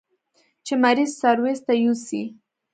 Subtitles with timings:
[0.65, 2.23] چې مريض سرويس ته يوسي.